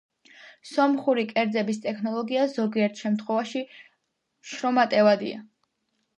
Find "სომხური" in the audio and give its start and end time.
0.69-1.25